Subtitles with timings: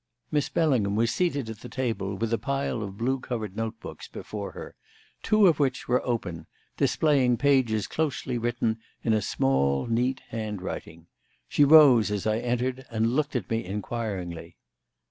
[0.31, 4.07] Miss Bellingham was seated at the table with a pile of blue covered note books
[4.07, 4.73] before her,
[5.21, 11.05] two of which were open, displaying pages closely written in a small, neat handwriting.
[11.47, 14.57] She rose as I entered and looked at me inquiringly.